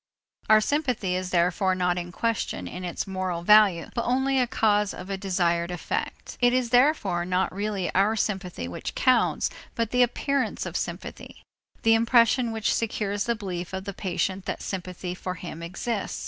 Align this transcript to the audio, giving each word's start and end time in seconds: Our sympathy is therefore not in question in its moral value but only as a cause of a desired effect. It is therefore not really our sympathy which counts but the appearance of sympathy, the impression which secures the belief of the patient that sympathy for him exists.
Our 0.49 0.61
sympathy 0.61 1.13
is 1.13 1.29
therefore 1.29 1.75
not 1.75 1.99
in 1.99 2.11
question 2.11 2.67
in 2.67 2.83
its 2.83 3.05
moral 3.05 3.43
value 3.43 3.91
but 3.93 4.03
only 4.03 4.39
as 4.39 4.45
a 4.45 4.47
cause 4.47 4.95
of 4.95 5.11
a 5.11 5.15
desired 5.15 5.69
effect. 5.69 6.39
It 6.41 6.53
is 6.53 6.71
therefore 6.71 7.23
not 7.23 7.53
really 7.53 7.93
our 7.93 8.15
sympathy 8.15 8.67
which 8.67 8.95
counts 8.95 9.51
but 9.75 9.91
the 9.91 10.01
appearance 10.01 10.65
of 10.65 10.75
sympathy, 10.75 11.43
the 11.83 11.93
impression 11.93 12.51
which 12.51 12.73
secures 12.73 13.25
the 13.25 13.35
belief 13.35 13.73
of 13.73 13.83
the 13.83 13.93
patient 13.93 14.45
that 14.45 14.63
sympathy 14.63 15.13
for 15.13 15.35
him 15.35 15.61
exists. 15.61 16.19